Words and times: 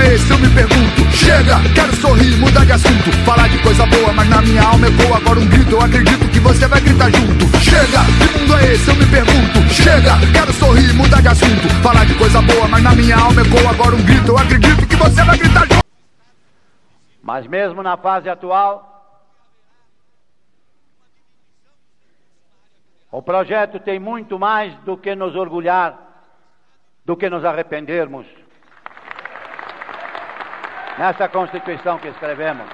é 0.00 0.14
esse? 0.14 0.30
Eu 0.30 0.38
me 0.38 0.48
pergunto. 0.50 1.10
Chega, 1.12 1.56
quero 1.74 1.94
sorrir, 1.96 2.36
mudar 2.38 2.64
de 2.64 2.72
assunto. 2.72 3.12
Falar 3.24 3.48
de 3.48 3.62
coisa 3.62 3.86
boa, 3.86 4.12
mas 4.12 4.28
na 4.28 4.42
minha 4.42 4.62
alma 4.62 4.86
ecoa 4.86 5.16
agora 5.16 5.40
um 5.40 5.46
grito. 5.46 5.72
Eu 5.72 5.80
acredito 5.80 6.28
que 6.30 6.40
você 6.40 6.66
vai 6.66 6.80
gritar 6.80 7.10
junto. 7.10 7.46
Chega, 7.58 8.00
que 8.18 8.38
mundo 8.38 8.56
é 8.56 8.72
esse? 8.72 8.88
Eu 8.88 8.96
me 8.96 9.06
pergunto. 9.06 9.58
Chega, 9.70 10.12
quero 10.32 10.52
sorrir, 10.54 10.92
mudar 10.94 11.20
de 11.20 11.28
assunto. 11.28 11.68
Falar 11.82 12.04
de 12.06 12.14
coisa 12.14 12.40
boa, 12.42 12.68
mas 12.68 12.82
na 12.82 12.94
minha 12.94 13.16
alma 13.16 13.42
ecoa 13.42 13.70
agora 13.70 13.94
um 13.94 14.02
grito. 14.02 14.28
Eu 14.28 14.38
acredito 14.38 14.86
que 14.86 14.96
você 14.96 15.22
vai 15.22 15.38
gritar 15.38 15.66
junto. 15.66 15.84
Mas 17.22 17.46
mesmo 17.46 17.82
na 17.82 17.96
fase 17.96 18.28
atual, 18.28 18.86
o 23.12 23.22
projeto 23.22 23.78
tem 23.78 23.98
muito 23.98 24.38
mais 24.38 24.74
do 24.84 24.96
que 24.96 25.14
nos 25.14 25.36
orgulhar, 25.36 25.98
do 27.04 27.16
que 27.16 27.28
nos 27.28 27.44
arrependermos 27.44 28.26
nessa 31.00 31.26
Constituição 31.30 31.98
que 31.98 32.08
escrevemos. 32.08 32.66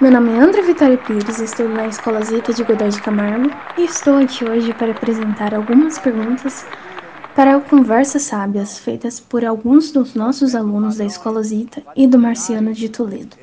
Meu 0.00 0.10
nome 0.10 0.30
é 0.30 0.40
André 0.40 0.62
Vitória 0.62 0.96
Pires, 0.96 1.38
estudo 1.38 1.68
na 1.68 1.88
Escola 1.88 2.22
Zita 2.22 2.54
de 2.54 2.64
Godoy 2.64 2.88
de 2.88 3.02
Camargo 3.02 3.50
e 3.76 3.84
estou 3.84 4.16
aqui 4.16 4.48
hoje 4.48 4.72
para 4.72 4.92
apresentar 4.92 5.54
algumas 5.54 5.98
perguntas 5.98 6.66
para 7.36 7.60
conversas 7.60 8.22
sábias 8.22 8.78
feitas 8.78 9.20
por 9.20 9.44
alguns 9.44 9.92
dos 9.92 10.14
nossos 10.14 10.54
alunos 10.54 10.96
da 10.96 11.04
Escola 11.04 11.42
Zita 11.42 11.82
e 11.94 12.06
do 12.06 12.18
Marciano 12.18 12.72
de 12.72 12.88
Toledo. 12.88 13.36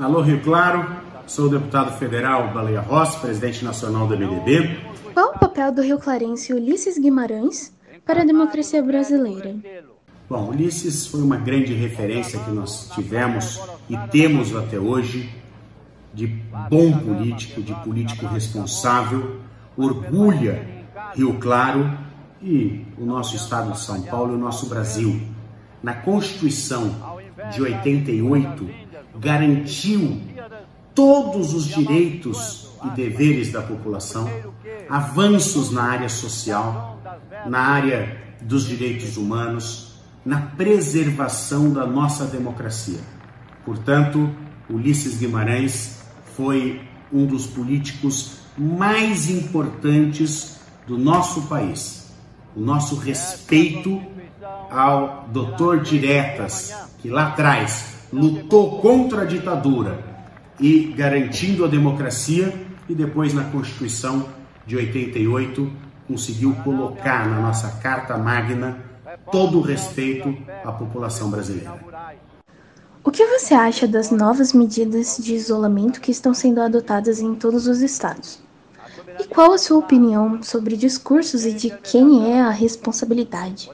Alô, 0.00 0.20
Rio 0.20 0.42
Claro, 0.42 0.84
sou 1.28 1.46
o 1.46 1.48
deputado 1.48 1.96
federal 1.96 2.52
Baleia 2.52 2.80
Rossi, 2.80 3.20
presidente 3.20 3.64
nacional 3.64 4.08
do 4.08 4.16
MDB. 4.16 4.80
Qual 5.14 5.30
o 5.30 5.38
papel 5.38 5.70
do 5.70 5.82
Rio 5.82 5.98
Clarense 5.98 6.52
Ulisses 6.52 6.98
Guimarães 6.98 7.72
para 8.04 8.22
a 8.22 8.24
democracia 8.24 8.82
brasileira? 8.82 9.56
Bom, 10.28 10.48
Ulisses 10.48 11.06
foi 11.06 11.22
uma 11.22 11.36
grande 11.36 11.74
referência 11.74 12.38
que 12.38 12.50
nós 12.50 12.90
tivemos 12.94 13.60
e 13.88 13.96
temos 14.10 14.54
até 14.54 14.78
hoje 14.78 15.30
de 16.14 16.26
bom 16.26 16.92
político, 16.98 17.62
de 17.62 17.74
político 17.76 18.26
responsável, 18.26 19.40
orgulha 19.76 20.84
Rio 21.14 21.34
Claro 21.38 21.98
e 22.42 22.84
o 22.98 23.04
nosso 23.04 23.36
estado 23.36 23.72
de 23.72 23.80
São 23.80 24.02
Paulo 24.02 24.32
e 24.32 24.36
o 24.36 24.38
nosso 24.38 24.66
Brasil. 24.66 25.20
Na 25.82 25.94
Constituição 25.94 26.94
de 27.52 27.62
88, 27.62 28.68
garantiu 29.18 30.20
todos 30.94 31.54
os 31.54 31.66
direitos 31.66 32.70
e 32.84 32.90
deveres 32.90 33.52
da 33.52 33.62
população, 33.62 34.28
avanços 34.88 35.70
na 35.70 35.82
área 35.82 36.08
social, 36.08 36.91
na 37.46 37.60
área 37.60 38.16
dos 38.40 38.66
direitos 38.66 39.16
humanos, 39.16 39.94
na 40.24 40.40
preservação 40.40 41.72
da 41.72 41.86
nossa 41.86 42.24
democracia. 42.26 43.00
Portanto, 43.64 44.30
Ulisses 44.68 45.18
Guimarães 45.18 46.02
foi 46.36 46.80
um 47.12 47.26
dos 47.26 47.46
políticos 47.46 48.38
mais 48.56 49.30
importantes 49.30 50.60
do 50.86 50.98
nosso 50.98 51.42
país 51.42 52.02
o 52.54 52.60
nosso 52.60 52.96
respeito 52.96 54.00
ao 54.70 55.28
doutor 55.32 55.80
Diretas, 55.80 56.74
que 56.98 57.08
lá 57.08 57.28
atrás 57.28 58.08
lutou 58.12 58.80
contra 58.80 59.22
a 59.22 59.24
ditadura 59.24 59.98
e 60.60 60.92
garantindo 60.96 61.64
a 61.64 61.68
democracia, 61.68 62.52
e 62.88 62.94
depois 62.94 63.32
na 63.32 63.44
Constituição 63.44 64.28
de 64.66 64.76
88 64.76 65.70
conseguiu 66.06 66.54
colocar 66.64 67.28
na 67.28 67.40
nossa 67.40 67.68
Carta 67.80 68.16
Magna 68.16 68.78
todo 69.30 69.58
o 69.58 69.62
respeito 69.62 70.36
à 70.64 70.72
população 70.72 71.30
brasileira. 71.30 71.78
O 73.04 73.10
que 73.10 73.24
você 73.26 73.52
acha 73.52 73.86
das 73.86 74.10
novas 74.10 74.52
medidas 74.52 75.18
de 75.18 75.34
isolamento 75.34 76.00
que 76.00 76.12
estão 76.12 76.32
sendo 76.32 76.60
adotadas 76.60 77.20
em 77.20 77.34
todos 77.34 77.66
os 77.66 77.82
estados? 77.82 78.40
E 79.18 79.24
qual 79.26 79.52
a 79.52 79.58
sua 79.58 79.78
opinião 79.78 80.42
sobre 80.42 80.76
discursos 80.76 81.44
e 81.44 81.52
de 81.52 81.70
quem 81.82 82.32
é 82.32 82.40
a 82.40 82.50
responsabilidade? 82.50 83.70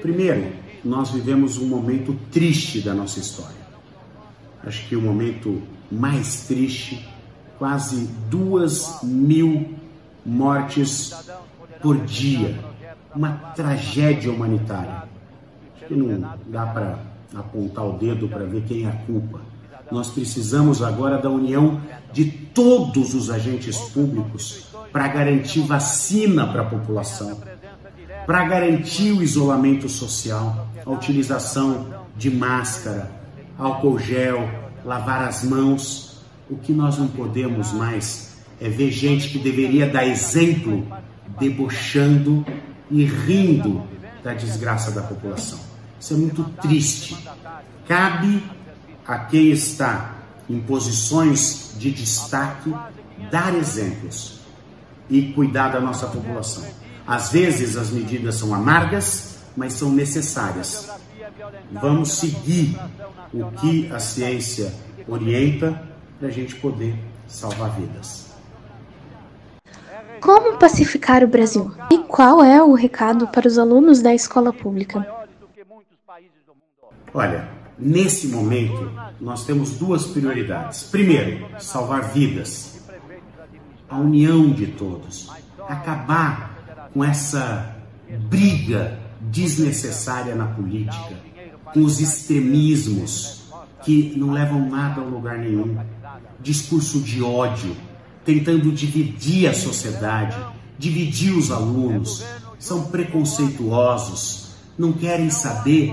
Primeiro, 0.00 0.52
nós 0.84 1.10
vivemos 1.10 1.58
um 1.58 1.66
momento 1.66 2.16
triste 2.30 2.80
da 2.80 2.94
nossa 2.94 3.18
história. 3.18 3.64
Acho 4.64 4.88
que 4.88 4.96
o 4.96 5.02
momento 5.02 5.60
mais 5.90 6.46
triste, 6.46 7.06
quase 7.58 8.08
duas 8.30 9.02
mil 9.02 9.74
mortes 10.24 11.14
por 11.80 11.96
dia. 12.04 12.58
Uma 13.14 13.32
tragédia 13.54 14.32
humanitária. 14.32 15.04
Que 15.86 15.94
não 15.94 16.36
dá 16.46 16.66
para 16.66 16.98
apontar 17.34 17.84
o 17.84 17.92
dedo 17.98 18.28
para 18.28 18.44
ver 18.44 18.62
quem 18.62 18.84
é 18.84 18.88
a 18.88 18.92
culpa 18.92 19.40
nós 19.90 20.08
precisamos 20.08 20.82
agora 20.82 21.18
da 21.18 21.30
união 21.30 21.80
de 22.12 22.24
todos 22.24 23.14
os 23.14 23.30
agentes 23.30 23.78
públicos 23.78 24.66
para 24.92 25.08
garantir 25.08 25.60
vacina 25.60 26.46
para 26.46 26.62
a 26.62 26.64
população, 26.64 27.40
para 28.26 28.44
garantir 28.44 29.12
o 29.12 29.22
isolamento 29.22 29.88
social, 29.88 30.68
a 30.84 30.90
utilização 30.90 31.86
de 32.16 32.30
máscara, 32.30 33.10
álcool 33.58 33.98
gel, 33.98 34.48
lavar 34.84 35.22
as 35.22 35.44
mãos. 35.44 36.22
O 36.48 36.56
que 36.56 36.72
nós 36.72 36.98
não 36.98 37.08
podemos 37.08 37.72
mais 37.72 38.33
é 38.60 38.68
ver 38.68 38.90
gente 38.90 39.28
que 39.28 39.38
deveria 39.38 39.88
dar 39.88 40.06
exemplo 40.06 40.86
debochando 41.38 42.44
e 42.90 43.04
rindo 43.04 43.82
da 44.22 44.34
desgraça 44.34 44.90
da 44.90 45.02
população. 45.02 45.58
Isso 46.00 46.14
é 46.14 46.16
muito 46.16 46.44
triste. 46.60 47.16
Cabe 47.86 48.42
a 49.06 49.18
quem 49.18 49.50
está 49.50 50.16
em 50.48 50.60
posições 50.60 51.74
de 51.78 51.90
destaque 51.90 52.72
dar 53.30 53.54
exemplos 53.54 54.40
e 55.08 55.32
cuidar 55.32 55.68
da 55.68 55.80
nossa 55.80 56.06
população. 56.06 56.64
Às 57.06 57.30
vezes 57.30 57.76
as 57.76 57.90
medidas 57.90 58.36
são 58.36 58.54
amargas, 58.54 59.38
mas 59.56 59.74
são 59.74 59.90
necessárias. 59.90 60.90
Vamos 61.70 62.12
seguir 62.12 62.78
o 63.32 63.50
que 63.52 63.90
a 63.92 63.98
ciência 63.98 64.72
orienta 65.06 65.82
para 66.18 66.28
a 66.28 66.30
gente 66.30 66.54
poder 66.56 66.94
salvar 67.26 67.78
vidas. 67.78 68.23
Como 70.24 70.58
pacificar 70.58 71.22
o 71.22 71.28
Brasil? 71.28 71.70
E 71.90 71.98
qual 71.98 72.42
é 72.42 72.62
o 72.62 72.72
recado 72.72 73.28
para 73.28 73.46
os 73.46 73.58
alunos 73.58 74.00
da 74.00 74.14
escola 74.14 74.52
pública? 74.52 75.06
Olha, 77.12 77.48
Nesse 77.78 78.28
momento, 78.28 78.92
nós 79.20 79.44
temos 79.44 79.72
duas 79.72 80.06
prioridades. 80.06 80.84
Primeiro, 80.84 81.44
salvar 81.58 82.12
vidas, 82.12 82.80
a 83.88 83.98
união 83.98 84.50
de 84.50 84.68
todos, 84.68 85.28
acabar 85.68 86.88
com 86.92 87.02
essa 87.02 87.74
briga 88.28 88.98
desnecessária 89.20 90.36
na 90.36 90.46
política, 90.46 91.18
com 91.72 91.80
os 91.80 92.00
extremismos 92.00 93.50
que 93.82 94.14
não 94.16 94.30
levam 94.30 94.70
nada 94.70 95.00
a 95.00 95.04
lugar 95.04 95.38
nenhum, 95.38 95.76
discurso 96.40 97.00
de 97.00 97.22
ódio, 97.22 97.76
tentando 98.24 98.72
dividir 98.72 99.48
a 99.48 99.54
sociedade, 99.54 100.36
dividir 100.78 101.36
os 101.36 101.50
alunos, 101.50 102.24
são 102.58 102.84
preconceituosos, 102.84 104.54
não 104.78 104.92
querem 104.92 105.30
saber 105.30 105.92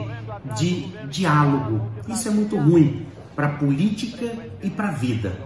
de 0.57 0.87
diálogo. 1.09 1.91
Isso 2.07 2.27
é 2.27 2.31
muito 2.31 2.57
ruim 2.57 3.05
para 3.35 3.47
a 3.47 3.51
política 3.51 4.33
e 4.63 4.69
para 4.69 4.89
a 4.89 4.91
vida. 4.91 5.37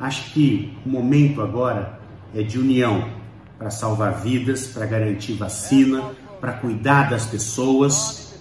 Acho 0.00 0.32
que 0.32 0.76
o 0.84 0.88
momento 0.88 1.40
agora 1.40 2.00
é 2.34 2.42
de 2.42 2.58
união 2.58 3.08
para 3.58 3.70
salvar 3.70 4.20
vidas, 4.20 4.66
para 4.66 4.86
garantir 4.86 5.34
vacina, 5.34 6.12
para 6.40 6.52
cuidar 6.52 7.10
das 7.10 7.26
pessoas 7.26 8.38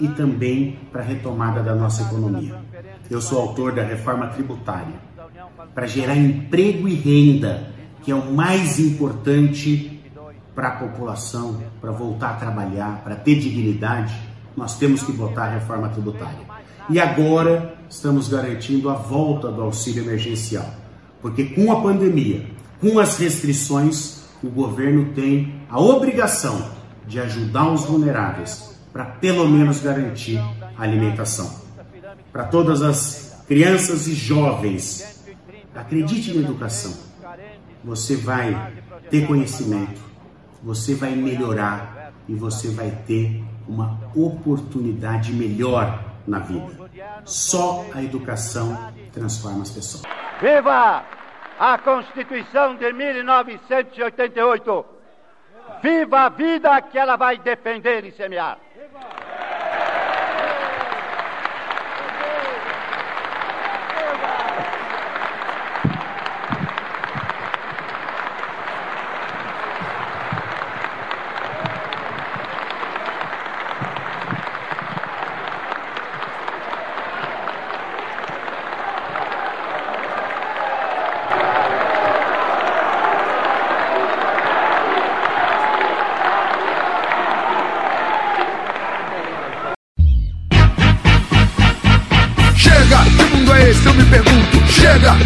e 0.00 0.08
também 0.08 0.78
para 0.90 1.02
a 1.02 1.04
retomada 1.04 1.62
da 1.62 1.74
nossa 1.74 2.02
economia. 2.02 2.60
Eu 3.08 3.20
sou 3.20 3.40
autor 3.40 3.72
da 3.72 3.82
reforma 3.82 4.26
tributária 4.28 5.05
para 5.74 5.86
gerar 5.86 6.16
emprego 6.16 6.88
e 6.88 6.94
renda, 6.94 7.70
que 8.02 8.10
é 8.10 8.14
o 8.14 8.32
mais 8.32 8.78
importante 8.78 10.00
para 10.54 10.68
a 10.68 10.76
população, 10.76 11.62
para 11.80 11.92
voltar 11.92 12.30
a 12.30 12.34
trabalhar, 12.34 13.02
para 13.02 13.16
ter 13.16 13.36
dignidade 13.36 14.14
nós 14.56 14.78
temos 14.78 15.02
que 15.02 15.12
votar 15.12 15.48
a 15.48 15.54
reforma 15.54 15.88
tributária. 15.90 16.46
E 16.88 16.98
agora 16.98 17.74
estamos 17.90 18.28
garantindo 18.28 18.88
a 18.88 18.94
volta 18.94 19.52
do 19.52 19.62
auxílio 19.62 20.02
emergencial, 20.02 20.68
porque 21.20 21.44
com 21.44 21.70
a 21.70 21.80
pandemia, 21.80 22.46
com 22.80 22.98
as 22.98 23.18
restrições, 23.18 24.22
o 24.42 24.48
governo 24.48 25.12
tem 25.12 25.60
a 25.68 25.78
obrigação 25.78 26.70
de 27.06 27.20
ajudar 27.20 27.70
os 27.70 27.84
vulneráveis 27.84 28.76
para 28.92 29.04
pelo 29.04 29.48
menos 29.48 29.80
garantir 29.80 30.38
a 30.38 30.82
alimentação. 30.82 31.50
Para 32.32 32.44
todas 32.44 32.82
as 32.82 33.44
crianças 33.46 34.06
e 34.06 34.14
jovens, 34.14 35.25
acredite 35.76 36.34
na 36.34 36.42
educação. 36.42 36.92
Você 37.84 38.16
vai 38.16 38.72
ter 39.10 39.26
conhecimento, 39.26 40.00
você 40.62 40.94
vai 40.94 41.14
melhorar, 41.14 42.12
e 42.28 42.34
você 42.34 42.68
vai 42.68 42.90
ter 43.06 43.42
uma 43.68 43.98
oportunidade 44.14 45.32
melhor 45.32 46.04
na 46.26 46.40
vida. 46.40 46.90
Só 47.24 47.86
a 47.94 48.02
educação 48.02 48.92
transforma 49.12 49.62
as 49.62 49.70
pessoas. 49.70 50.02
Viva 50.40 51.04
a 51.58 51.78
Constituição 51.78 52.76
de 52.76 52.92
1988! 52.92 54.84
Viva 55.82 56.20
a 56.20 56.28
vida 56.28 56.80
que 56.82 56.98
ela 56.98 57.16
vai 57.16 57.38
defender 57.38 58.04
e 58.04 58.12
semear! 58.12 58.58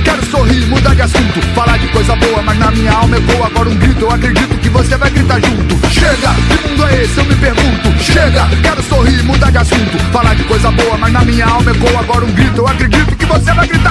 Quero 0.04 0.24
sorrir, 0.26 0.66
mudar 0.66 0.94
de 0.94 1.02
assunto. 1.02 1.40
Falar 1.54 1.78
de 1.78 1.88
coisa 1.88 2.14
boa, 2.16 2.42
mas 2.42 2.58
na 2.58 2.70
minha 2.70 2.92
alma 2.92 3.16
ecoa 3.16 3.46
agora 3.46 3.68
um 3.68 3.76
grito. 3.76 4.00
Eu 4.00 4.10
acredito 4.10 4.58
que 4.58 4.68
você 4.68 4.96
vai 4.96 5.10
gritar 5.10 5.40
junto. 5.40 5.88
Chega, 5.88 6.34
que 6.48 6.68
mundo 6.68 6.86
é 6.86 7.02
esse? 7.02 7.18
Eu 7.18 7.24
me 7.24 7.36
pergunto. 7.36 8.02
Chega, 8.02 8.48
quero 8.62 8.82
sorrir, 8.82 9.22
mudar 9.22 9.50
de 9.50 9.58
assunto. 9.58 9.98
Falar 10.12 10.34
de 10.34 10.44
coisa 10.44 10.70
boa, 10.70 10.96
mas 10.98 11.12
na 11.12 11.24
minha 11.24 11.46
alma 11.46 11.70
ecoa 11.70 12.00
agora 12.00 12.24
um 12.24 12.32
grito. 12.32 12.58
Eu 12.58 12.66
acredito 12.66 13.16
que 13.16 13.26
você 13.26 13.52
vai 13.52 13.66
gritar 13.66 13.90